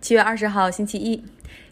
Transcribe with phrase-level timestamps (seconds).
[0.00, 1.24] 七月二十号，星期一。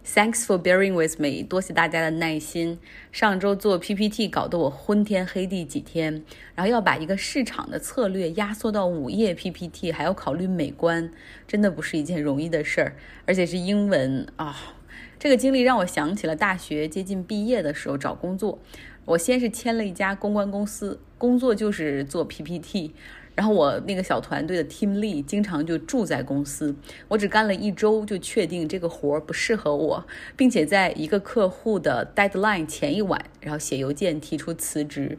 [0.04, 2.79] Thanks for bearing with me，多谢大家的耐心。
[3.12, 6.25] 上周做 PPT 搞得我昏天黑地几天，
[6.57, 11.09] 然后要把一个市场的策略压缩到五页 PPT，还要考虑美观，
[11.47, 14.74] 真的不是一件容易的事儿，而且是英文啊。
[15.21, 18.59] 这个经历让我想起了大学接近毕业的时候找工作，
[19.05, 22.93] 我先是签了一家公关公司，工作就是做 PPT。
[23.37, 26.74] 然后我那个小团队的 team lead 经常就住在公司，
[27.06, 30.04] 我只干了一周就确定这个活儿不适合我，
[30.34, 35.18] 并且在一个客户的 deadline 前一晚，然后写邮件提出辞职，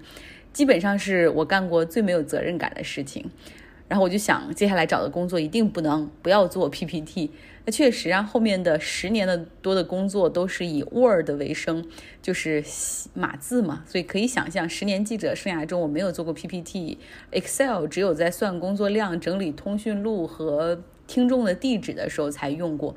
[0.51, 3.29] 基本上是我干过最没有责任感的事情。
[3.87, 7.31] 然后我就想，接下来找的工作一定不能不要做 PPT。
[7.65, 11.85] 那确实啊，后面的十年的多的工作都是以 Word 为生，
[12.21, 12.63] 就是
[13.13, 13.83] 码字嘛。
[13.85, 22.95] 所以可以想象，十年记者生涯中我没有做过 PPT，Excel 只有在算工作量、整理通讯录和听众的地址的时候才用过，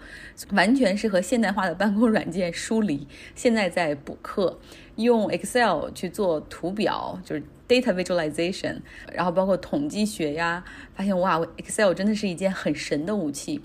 [0.53, 3.07] 完全是和现代化的办公软件疏离。
[3.35, 4.59] 现在在补课，
[4.97, 8.79] 用 Excel 去做图表，就是 data visualization，
[9.13, 13.61] 然后包括统计学呀，发现哇，Excel 真的是一件很神的武器。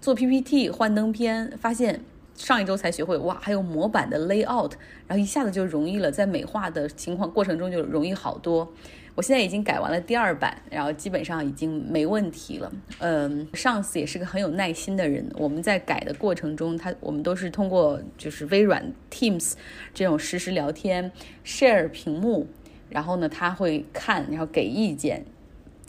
[0.00, 2.00] 做 PPT 幻灯片，发现
[2.34, 4.72] 上一周才学会哇，还有模板的 layout，
[5.06, 8.72] 然后一下子就容易了，在美化的情况过程中就容易好多。
[9.16, 12.72] 我现在已经改完了第二版，然后基本上已经没问题了。
[12.98, 19.54] 嗯，上司也是个很有耐心的人，我们在改的过程中，他我们都是通过就是微软 Teams
[19.92, 21.10] 这种实时聊天
[21.44, 22.46] share 屏幕，
[22.88, 25.24] 然后呢他会看，然后给意见，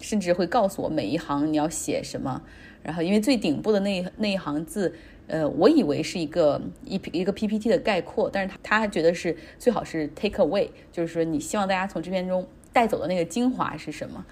[0.02, 2.42] 甚至会告诉我每一行你要写什么。
[2.82, 4.96] 然后，因为最顶部的那那一行字，
[5.28, 14.26] 呃，我以为是一个一一个 PPT 的概括，但是他他觉得是最好是 take away，就是说你希望大家从这篇中带走的那个精华是什么，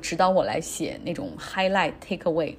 [0.00, 2.56] 指导我来写那种 highlight take away。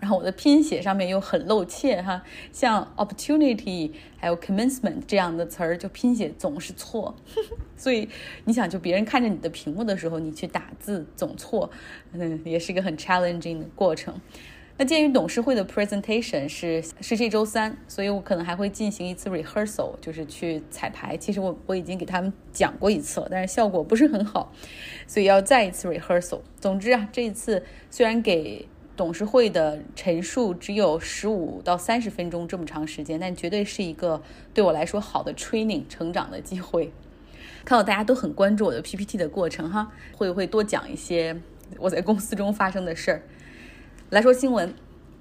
[0.00, 7.14] 然后我的拼写上面又很露怯哈，像 opportunity 还有 commencement 这样的词儿，就拼写总是错。
[7.76, 8.08] 所以
[8.44, 11.70] 你想，就别人看着你的屏幕的时候，你去打字总错，
[12.12, 14.14] 嗯，也是一个很 challenging 的过程。
[14.78, 21.16] 那鉴于董事会的 presentation 是是这周三，所以我可能还会进行一次 rehearsal，就是去彩排。
[21.16, 24.52] 其实我我已经给他们讲过一次了，但是效果不是很好，
[25.06, 26.40] 所以要再一次 rehearsal。
[26.60, 34.22] 总之啊，这一次虽然给董事会的陈述只有十五到三十分钟这么长时间，但绝对是一个
[34.54, 36.90] 对我来说好的 training 成长的机会。
[37.64, 41.36] 看到大家都很关注我的 PPT 的过程哈，会不会多讲一些
[41.78, 43.22] 我在公司中发生的事儿？
[44.10, 44.74] 来说新闻。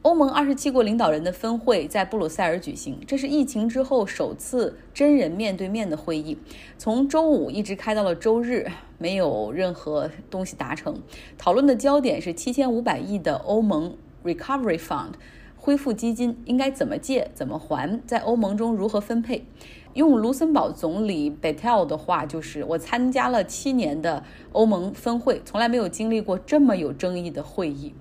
[0.04, 6.38] 欧盟二十七国领导人的分会在布鲁塞尔举行，这是疫情之后首次真人面对面的会议。
[6.78, 8.68] 从周五一直开到了周日，
[8.98, 11.02] 没有任何东西达成。
[11.38, 15.14] 讨论的焦点是七千五百亿的欧盟 Recovery Fund
[15.58, 19.46] 恢复基金应该怎么借、怎么还，在欧盟中如何分配。
[19.94, 27.94] 用卢森堡总理 Bettel 的话就是：“我参加了七年的欧盟峰会，从来没有经历过这么有争议的会议。”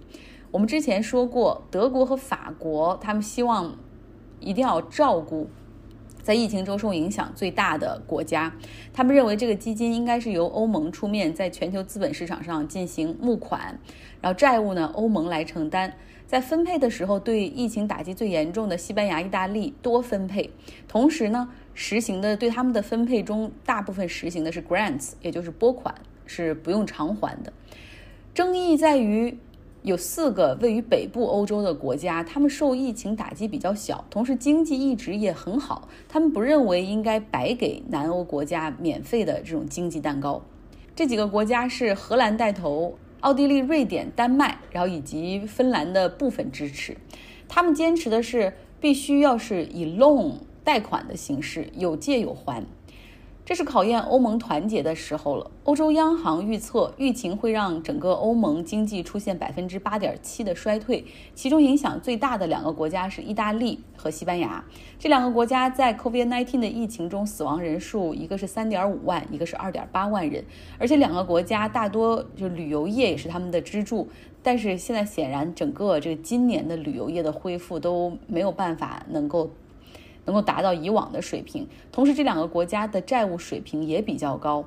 [0.50, 3.76] 我们之前说过，德国和法国，他们希望
[4.40, 5.48] 一定要照顾
[6.24, 8.50] 在疫情中受影响最大的国家。
[8.94, 13.78] 他们认为这个基金应该是由欧盟出面，在全球资本市场上进行募款，
[14.22, 15.92] 然后债务呢欧盟来承担。
[16.26, 20.50] 在分配的时候，对疫情打击最严重的西班牙、意大利多分配。
[20.88, 27.52] 同时呢，实行的对他们的分配中，大部分实行的是 grants，也就是拨款，是不用偿还的。
[28.32, 29.38] 争议在于。
[29.84, 35.86] 有四个位于北部欧洲的国家，他们受疫情打击比较小，同时经济一直也很好。
[36.08, 40.40] 他们不认为应该白给南欧国家免费的这种经济蛋糕。
[40.96, 46.96] 这几个国家是荷兰带头，奥地利、瑞典、丹麦，然后以及芬兰的部分支持。
[47.46, 52.64] 他们坚持的是必须要是以 loan 贷款的形式，有借有还。
[53.44, 55.50] 这是考验欧盟团结的时候了。
[55.64, 64.64] 欧洲央行预测，疫情会让整个欧盟经济出现百分之八点七的衰退，其中影响最大的两个国家是意大利和西班牙。
[64.98, 70.42] 这两个国家在 COVID-19 的疫情中死亡人数，一个是三点五万，一个是二点八万人。
[70.78, 74.08] 而且两个国家大多就旅游业也是他们的支柱，
[74.42, 79.50] 但是现在显然整个这个今年的旅游业的恢复都没有办法能够。
[80.24, 84.64] 能够达到以往的水平，同时这两个国家的债务水平也比较高。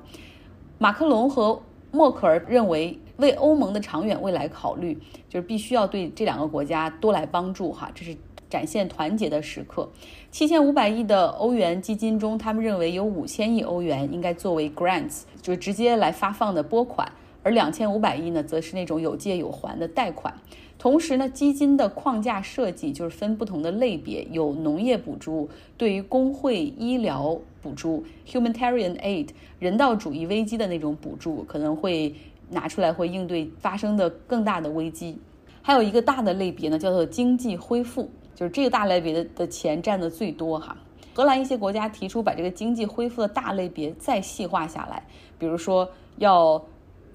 [0.78, 1.60] 马克龙和
[1.90, 4.96] 默克尔认为，为欧盟的长远未来考虑，
[5.28, 8.16] 就是必须要对这两个国家多来帮助哈，这是
[8.48, 9.88] 展现团结的时刻。
[10.30, 17.10] 七千五百亿的欧元基金中，他们认为有五千亿欧元应该作为 grants，就是直接来发放的拨款，
[17.42, 20.32] 而两千五百亿呢，则是那种有借有还的贷款。
[20.78, 29.28] 同时呢，基金的框架设计就是分不同的类别，有农业补助，对于工会医疗补助，humanitarian aid
[29.58, 32.14] 人道主义危机的那种补助，可能会
[32.48, 35.18] 拿出来会应对发生的更大的危机。
[35.60, 40.76] 还有一个大的类别呢，叫做经济恢复，就是这个大类别的的钱占的最多哈。
[41.12, 45.02] 荷兰一些国家提出把这个经济恢复的大类别再细化下来，
[45.40, 46.64] 比如说要。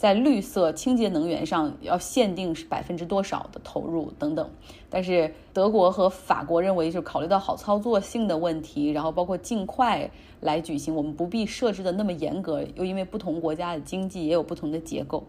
[0.04, 4.50] 在绿色清洁能源上要限定是百分之多少的投入等等，
[4.90, 10.12] 但是德国和法国认为，就考虑到好操作性的问题，然后包括尽快
[10.42, 15.24] 来举行，我们不必设置的那么严格，又因为不同国家的经济也有不同的结构。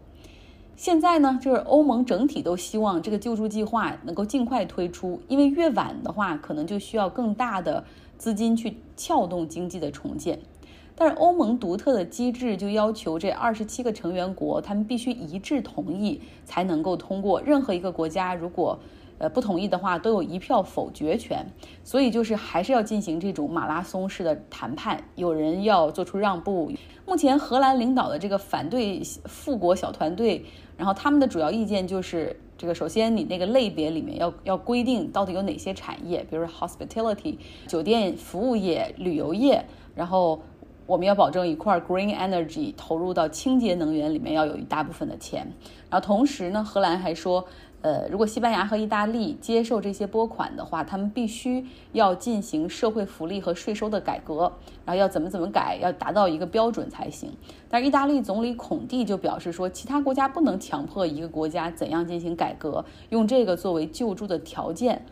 [0.75, 7.81] 现在呢，就是欧盟整体都希望这个救助计划能够尽快推出，因为越晚的话，可能就需要更大的
[8.17, 10.37] 资金去撬动经济的重建。
[10.97, 17.41] 但是欧盟独特的机制就要求这二十七个成员国，他们必须一致同意才能够通过。
[17.41, 18.79] 任何一个国家如果
[19.17, 21.45] 呃不同意的话，都有一票否决权。
[21.83, 26.71] 所以就是还是要进行这种马拉松式的谈判，有人要做出让步。
[27.05, 30.45] 目前荷兰领导的这个反对富国小团队，
[30.77, 37.35] 然后他们的主要意见就是这个：首先你那个类别里面要要规定到底有哪些产业，比如说 hospitality
[37.67, 40.39] 酒店服务业、旅游业，然后。
[40.87, 45.51] 我们要保证一块 green energy 投入到清洁能源里面要有一大部分的钱，
[45.89, 47.43] 然后同时呢，荷兰还说，
[47.81, 54.51] 呃，如果西班牙和意大利接受这些拨款的话，他们必须要进行社会福利和税收的改革，
[54.85, 57.31] 然后要怎么怎么改，要达到一个标准才行。
[57.67, 65.03] 但是意大利总理孔蒂就表示说，其他国家不能强迫一个国家怎样进行改革，用这个作为救助的条件。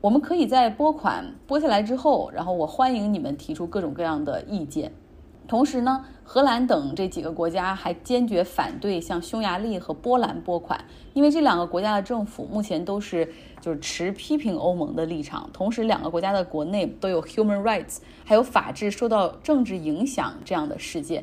[0.00, 4.90] 我们可以在拨款拨下来之后，然后我欢迎你们提出各种各样的意见。
[5.52, 10.82] 同时呢，荷兰等这几个国家还坚决反对向匈牙利和波兰拨款，
[11.12, 15.50] 因为这两个国家的政府目前都是就是持批评欧盟的立场。
[15.52, 21.22] 同时，两个国家的国内都有 human rights，还有法治受到政治影响这样的事件。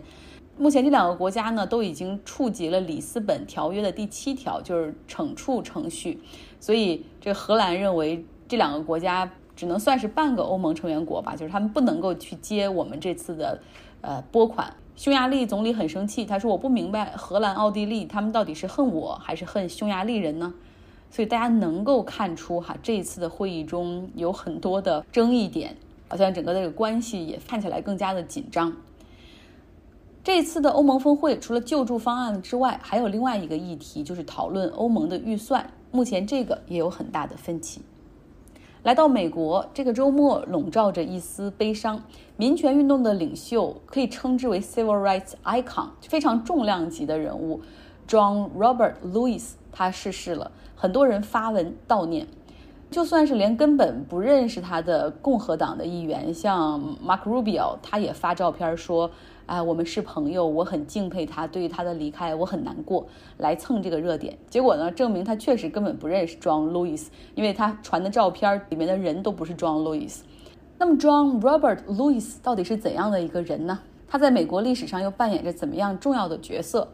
[0.59, 6.21] 目前这两个国家呢都已经触及了里斯本条约的第七条，就是惩处程序。
[6.59, 13.59] 所以，这荷兰认为这两个国家只能算是半个欧盟成员国吧，就是他们不能够去接我们这次的。
[14.01, 20.53] 呃，拨款，匈牙利总理很生气，他说：“我不明白荷兰、奥地利他们到底是恨我还是恨匈牙利人呢？”
[21.11, 25.75] 所以大家能够看出，哈，这一次的会议中有很多的争议点，
[26.07, 28.75] 好像整个这个关系也看起来更加的紧张。
[30.23, 35.71] 这次的欧盟峰会除了救助方案之外，还有另外一个议题，就是讨论欧盟的预算。
[35.91, 37.81] 目前这个也有很大的分歧。
[38.83, 42.01] 来到美国，这个周末笼罩着一丝悲伤。
[42.37, 47.59] 民权运动的领袖可以称之为 civil rights icon，非常重量级的人物
[48.07, 50.49] ，John Robert Lewis，他逝世了。
[50.75, 52.25] 很多人发文悼念，
[52.89, 59.11] 就算是连根本不认识他的共和党的议员，像 Mark Rubio，他也发照片说。
[59.49, 61.47] 哎，我们是朋友，我很敬佩他。
[61.47, 63.07] 对于他的离开，我很难过，
[63.37, 64.37] 来蹭这个热点。
[64.47, 70.19] 结果呢，证明他确实根本不认识 John Lewis，因为他传的照片里面的人都不是 John Lewis。
[70.77, 73.79] 那么，John Robert Lewis 到底是怎样的一个人呢？
[74.07, 76.87] 他在美国历史上又扮演着怎么样重要的角色？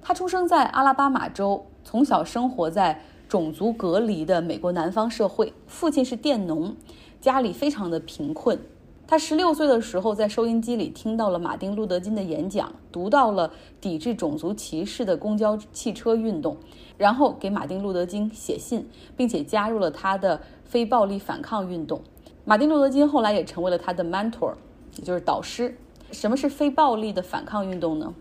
[0.00, 6.76] 他出生在阿拉巴马州，从小生活在种族隔离的美国南方社会，父亲是佃农，
[7.20, 8.56] 家里非常的贫困。
[9.06, 16.56] 他十六岁的时候，在收音机里听到了马丁·路德·金的演讲，读到了抵制种族歧视的公交汽车运动，
[16.96, 22.00] 然后给马丁·路德·金写信，并且加入了他的非暴力反抗运动。
[22.46, 24.54] 马丁·路德·金后来也成为了他的 mentor，
[24.96, 25.76] 也就是导师。
[26.10, 28.14] 什么是非暴力的反抗运动呢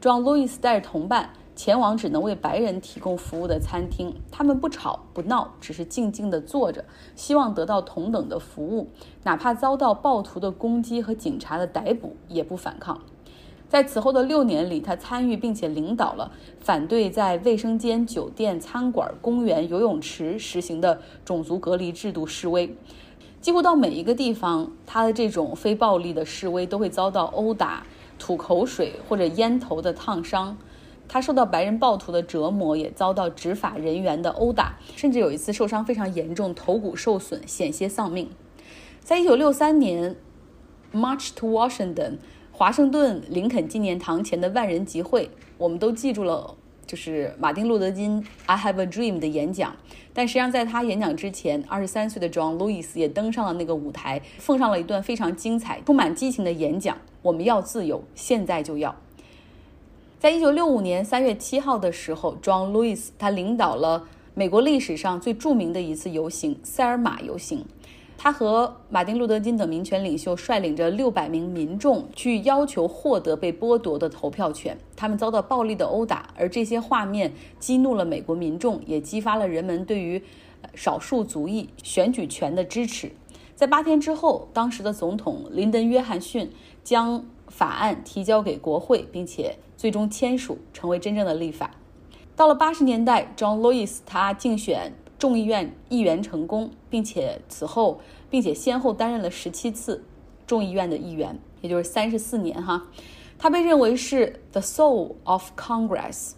[0.00, 1.30] ？John Lewis 带着同伴。
[1.56, 6.84] 前往只能为白人提供服务的餐厅，他们不吵不闹，只是静静地坐着，
[7.14, 8.90] 希望得到同等的服务，
[9.24, 13.00] 哪怕遭到暴徒的攻击和警察的逮捕，也不反抗。
[13.70, 22.76] 在此后的六年里，他参与并且领导了反对在卫生间、酒店、餐馆、公园、游泳池实行的种族隔离制度示威。
[23.40, 27.84] 几乎到每一个地方，他的这种非暴力的示威都会遭到殴打、
[28.18, 30.56] 吐口水或者烟头的烫伤。
[31.08, 38.28] 他受到白人暴徒的折磨，也遭到执法人员的殴打，甚至有一次受伤非常严重，头骨受损，险些丧命。
[39.00, 40.16] 在一九六三年
[40.92, 42.16] ，March to Washington，
[42.50, 49.76] 华盛顿林肯纪念堂前的万人集会，我们都记住了，就是马丁路德金 "I have a dream" 的演讲。
[50.12, 58.96] 但实际上，在他演讲之前，二十三岁的 John Lewis 也登上了那个舞台，奉上了一段非常精彩、充满激情的演讲：我们要自由，现在就要。
[60.18, 67.62] 在一九六五年三月七号的时候，John Lewis 他领导了美国历史上最著名的一次游行——塞尔玛游行。
[68.16, 74.78] 他和马丁·路德·金等民权领袖率领着六百名民众去要求获得被剥夺的投票权。
[74.96, 80.22] 他们遭到暴力的殴打，而这些画面激怒了美国民众，也激发了人们对于
[80.74, 83.12] 少数族裔选举权的支持。
[83.54, 86.50] 在八天之后，当时的总统林登·约翰逊
[86.82, 91.70] 将法案提交给国会，并且最终签署，成为真正的立法。
[92.34, 94.92] 到了八十年代，John Lewis 他竞选。
[95.18, 100.04] 众议院议员成功，并且此后，并且先后担任了十七次
[100.46, 102.86] 众议院的议员，也就是三十四年哈。
[103.38, 106.32] 他被认为是 the soul of Congress，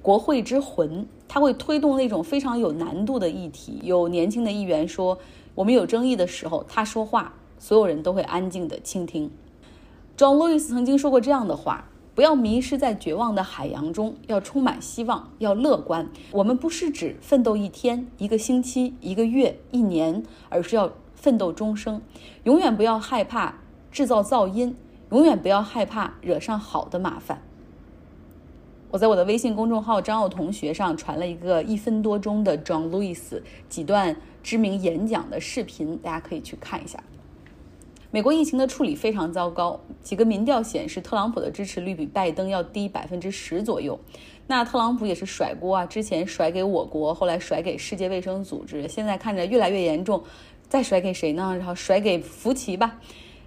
[0.00, 1.04] 国会之魂。
[1.26, 3.80] 他会推动那种非常有难度的议题。
[3.82, 5.18] 有年轻的议员说，
[5.56, 9.28] 我们有争议的时候，他说话，所有人都会安静的倾听。
[10.16, 11.88] John Lewis 曾经说过这样的话。
[12.14, 16.10] 不要迷失在绝望的海洋中，要充满希望，要乐观。
[16.30, 22.02] 我们不是指奋斗一天、一个星期、一个月、一年，而是要奋斗终生。
[22.44, 23.54] 永远不要害怕
[23.90, 24.76] 制造噪音，
[25.10, 27.40] 永远不要害怕惹上好的麻烦。
[28.90, 33.40] 我在我的微信公众号“张奥同学”上传了一个一分多钟的 John Lewis
[33.70, 37.02] 几段知名演讲的视频，大家可以去看一下。
[38.14, 43.98] 美国疫情的处理非常糟糕，几个民调显示特朗普的支持率比拜登要低百分之十左右。
[44.46, 50.22] 那特朗普也是甩锅啊，之前甩给我国，后来甩给世界卫生组织，现在看着越来越严重，
[50.68, 51.56] 再甩给谁呢？
[51.56, 53.00] 然后甩给福奇吧。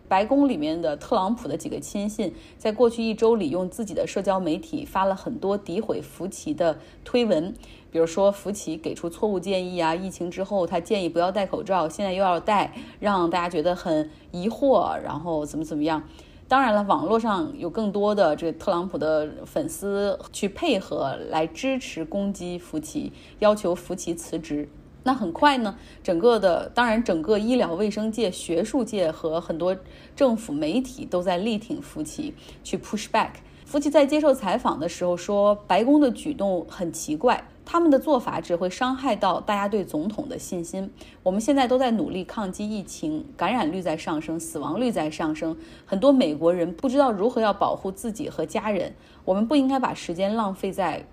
[0.08, 7.54] 白宫里面的特朗普的几个亲信，在过去一周里用自己的社交媒体发了很多诋毁福奇的推文，
[7.92, 16.04] 比如说福奇给出错误建议啊，疫情之后他建议不要戴口罩，现在又要戴，让大家觉得很疑惑，然后怎么怎么样。
[16.48, 24.70] 当然了，网络上有更多的这个特朗普的粉丝去配合来支持攻击福奇，要求福奇辞职。
[25.08, 29.78] 那很快呢，整个的当然，整个医疗卫生界、学术界和很多
[30.16, 32.34] 政府媒体都在力挺福奇，
[32.64, 33.30] 去 push back。
[33.66, 40.90] 福奇在接受采访的时候说，白宫的举动很奇怪，他们的做法只会伤害到大家对总统的信心。
[41.22, 48.92] 我们现在都在努力抗击疫情，感染率在上升，死亡率在上升，很多美国人不知道如何要保护自己和家人。
[49.24, 51.06] 我们不应该把时间浪费在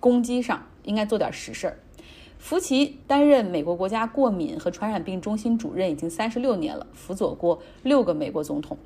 [0.00, 1.78] 攻击上，应该做点实事儿。
[2.42, 8.76] 福奇担任美国国家过敏和传染病中心主任已经三十六年了，辅佐过六个美国总统。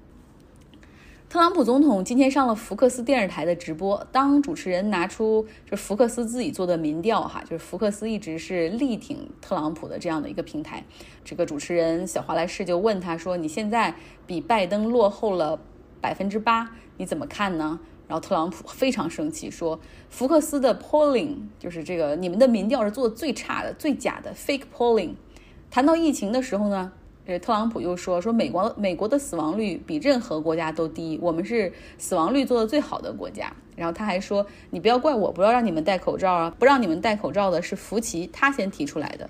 [1.31, 10.85] 特朗普总统今天上了福克斯电视台的直播，当主持人拿出这福克斯自己做的民调，哈，就是福克斯一直是力挺特朗普的这样的一个平台。
[11.25, 13.95] 这个主持人小华莱士就问他说：“你现在
[14.27, 15.59] 比拜登落后了
[16.03, 25.11] 百分之八，你怎么看呢？”然后特朗普非常生气，说福克斯的 polling 就是这个你们的民调是做的最差的、最假的 fake polling。
[25.71, 26.93] 谈到疫情的时候呢，
[27.27, 33.53] 呃，特朗普又说说美国美国的死亡率比任何国家都低，我们是死亡率做的最好的国家。
[33.75, 39.29] 然后他还说你不要怪我，不要让你们戴口罩啊，不让你们戴口罩的是福奇，他先提出来的。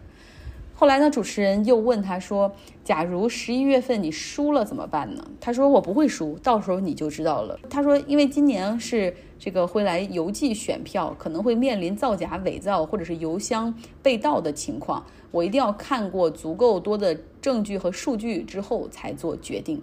[0.79, 1.09] 后来呢？
[1.09, 2.55] 主持人又问他说
[2.85, 19.81] ：“假如十一月份你输了怎么办呢？”他说：“我不会输，到时候你就知道了。”他说：“因为今年是这个会来邮寄选票，可能会面临造假、伪造或者是邮箱被盗的情况，我一定要看过足够多的证据和数据之后才做决定。”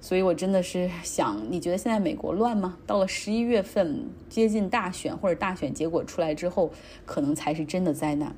[0.00, 2.78] 所以，我真的是想，你觉得现在美国乱吗？
[2.86, 6.70] 到了十一月份，接近大选或者大选结果出来之后，
[7.04, 8.34] 可能才是真的灾难。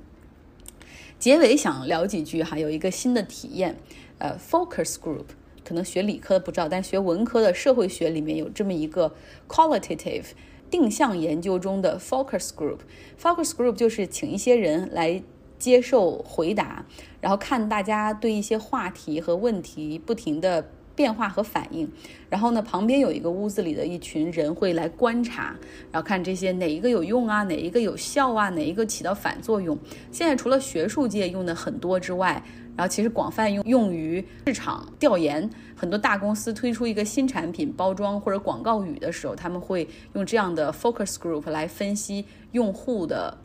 [1.21, 3.77] 结尾想聊几句哈，有一个新的体验，
[4.17, 5.27] 呃，focus group，
[5.63, 9.15] 可能学理科的不知道，但学文科的社会学里面有这么一个
[9.47, 10.25] qualitative
[10.71, 12.79] 定向研究中的 focus group。
[13.21, 15.23] focus group 就是请一些人来
[15.59, 16.87] 接受回答，
[17.21, 20.71] 然后看大家对一些话题和问题不停的。
[21.01, 21.91] 变化和反应，
[22.29, 25.57] 然后呢，旁边有一个屋子里的一群人会来观察，
[25.91, 29.79] 然后看这些哪一个有用啊，哪一个有效啊，哪一个起到反作用。
[30.13, 32.43] 现在除了学术界用的很多之外，
[32.77, 35.49] 然后其实广泛用用于市场调研。
[35.75, 43.39] 很多大公司推出一个新产品包装或者广告语的时候，他们会用这样的 focus group 来分析用户的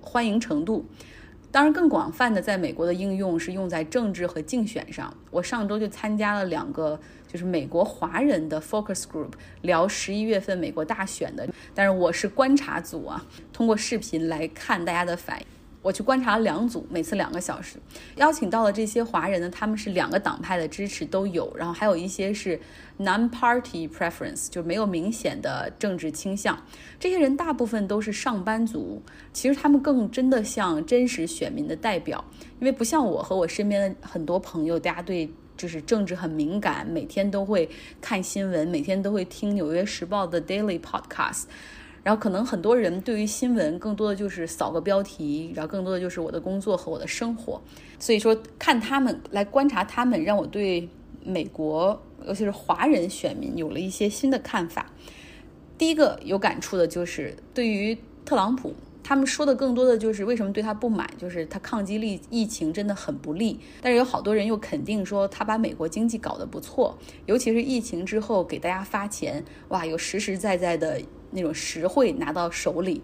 [0.00, 0.84] 欢迎程度。
[1.56, 5.10] 当然，更广泛的在美国的应用是用在政治和竞选上。
[5.30, 9.30] 我上周就参加了两个，就是美国华人的 focus group，
[9.62, 11.48] 聊十一月份美国大选的。
[11.74, 15.46] 但是我是观察组啊，通过视频来看大家的反应。
[15.86, 17.76] 我去观察了两组，每次两个小时，
[18.16, 22.58] 邀请到了这些华人呢，他们是两个党派的支持都有，然后还有一些是
[22.98, 26.60] non-party preference，就没有明显的政治倾向。
[26.98, 29.00] 这些人大部分都是上班族，
[29.32, 32.24] 其实他们更真的像真实选民的代表，
[32.58, 41.44] 因为不像我和我身边的很多朋友，大家对就是政治很敏感，每天都会看新闻，每天都会听《纽约时报》的 daily podcast。
[42.06, 47.60] 然后可能很多人对于新闻更多的就是扫个标题，然后更多的就是我的工作和我的生活。
[47.98, 50.88] 所以说看他们来观察他们，让我对
[51.24, 54.86] 美国尤其是华人选民有了一些新的看法。
[55.76, 58.72] 第一个有感触的就是对于特朗普，
[59.02, 63.58] 他们说的更多的就是为什么对他不满，就是他抗击力疫情真的很不利。
[63.82, 66.96] 但是有好多人又肯定说他把美国经济搞得不错，
[67.26, 71.02] 尤其是疫情之后给大家发钱，哇，有实实在在的。
[71.30, 73.02] 那种实惠拿到手里，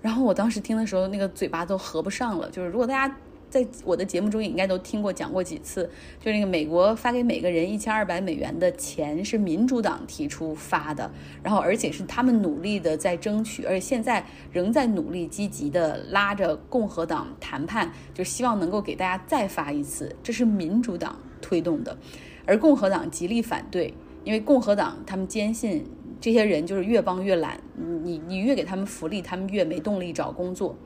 [0.00, 2.50] 然后我当时听的时候，那个嘴巴都合不上了。
[2.50, 3.16] 就是如果大家
[3.50, 5.90] 在我的节目中也应该都听过讲过几次，
[6.20, 11.10] 就是那个美国发给每个人一千二百美元的钱是民主党提出发的，
[11.42, 20.14] 然后而且是他们努力的在争取，而且现在仍在努力积极的拉着共和党谈判，就希望能够给大家再发一次。
[20.22, 21.98] 这是民主党推动的，
[22.46, 23.92] 而共和党极力反对，
[24.22, 25.84] 因为共和党他们坚信。
[26.20, 27.60] 这些人就是越帮越懒，
[28.04, 30.76] 你你越给他们福利，他们越没动力找工作。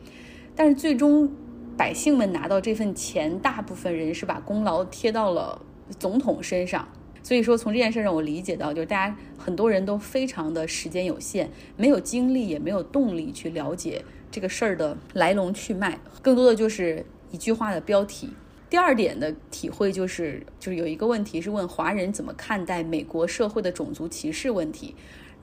[0.55, 1.29] 但是最终
[1.76, 5.61] 百姓们拿到这份钱，大部分人是把功劳贴到了
[5.99, 6.88] 总统身上。
[7.23, 18.29] 所以说，从这件事上我理解到，就是大家很多人都非常的时间有限，没有精力也没有动力去了解这个事儿的来龙去脉，更多的就是一句话的标题。
[18.69, 24.95] 第二点的体会就是，就是有一个问题是问华人怎么看待美国社会的种族歧视问题。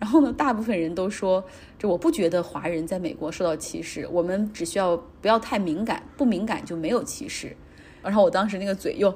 [0.02, 1.44] 然后呢，大部分人都说，
[1.78, 7.56] 就我不觉得华人在美国受到歧视，我们只需要不要太敏感，不敏感就没有歧视。
[8.02, 9.14] 然后我当时那个嘴又，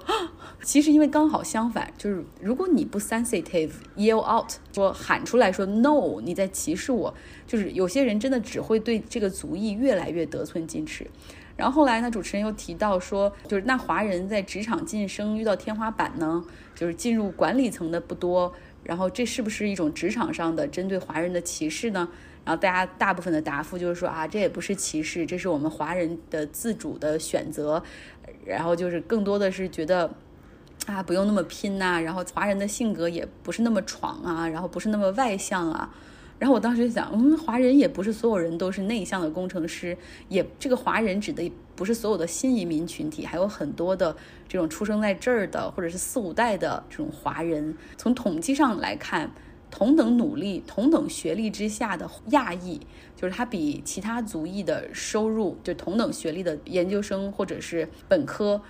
[0.61, 7.11] 其实因为刚好相反，就是如果你不 sensitive，yell out，说喊出来说 no，你在歧视我，
[7.47, 11.07] 就是有些人真的只会对这个族裔越来越得寸进尺。
[11.57, 16.43] 然后后来呢，主持人又提到说，就是那华人在职场晋升遇到天花板呢，
[16.75, 18.53] 就是进入管理层的不多。
[18.85, 22.07] 然后这是不是一种职场上的针对华人的歧视呢？
[22.45, 27.83] 然后大家大部分的答复就是说啊，这也不是歧视，这是我们华人的自主的选择。
[28.45, 30.13] 然后就是更多的是觉得
[30.85, 31.99] 啊，不用那么拼呐。
[31.99, 35.89] 然后华人的性格也不是那么闯啊，然后不是那么外向啊。
[36.37, 44.15] 然后我当时就想，嗯，华人也不是所有人都是内向的工程师，也这个华人指的不是所有的新移民群体，还有很多的
[44.47, 47.75] 这种出生在这儿的或者是四五代的这种华人。
[47.97, 49.31] 从统计上来看，
[49.71, 52.79] 同等努力、同等学历之下的亚裔，
[53.15, 58.61] 就是他比其他族裔的收入，就同等学历的研究生或者是本科。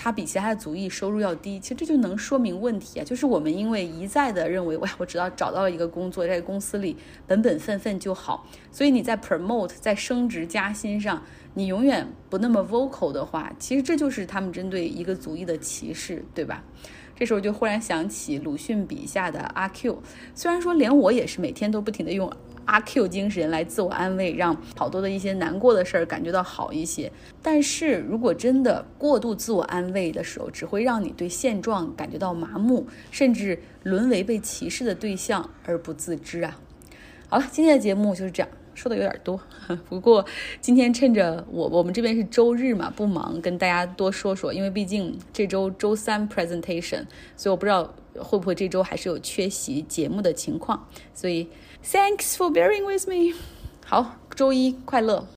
[0.00, 11.20] 他比其他的族裔收入要低，其实这就能说明问题啊，就是我们因为一再的认为，哇，我只要找到了一个工作，在公司里本本分分就好，所以你在 promote 在升职加薪上，
[11.54, 16.62] 你永远不那么 vocal 的话，其实这就是他们针对一个族裔的歧视，对吧？
[17.16, 20.00] 这时候就忽然想起鲁迅笔下的阿 Q，
[20.36, 22.32] 虽然说连我也是每天都不停的用。
[22.68, 27.10] 阿 Q 精神来自我安慰，让好多的一些难过的事儿感觉到好一些。
[27.42, 36.60] 但是如果真的过度自我安慰的时候，只会让你对现状感觉到麻木，甚至沦为被歧视的对象而不自知啊！
[37.30, 39.40] 好了，今天的节目就是这样，说的有点多。
[39.88, 40.22] 不过
[40.60, 47.04] 今天趁着我我们这边是周日嘛，不忙，跟大家多说说，因为毕竟这周周三 presentation，
[47.34, 51.48] 所以我不知道会不会这周还是有缺席节目的情况，所以。
[51.83, 53.35] Thanks for bearing with me。
[53.85, 55.27] 好，周一快乐。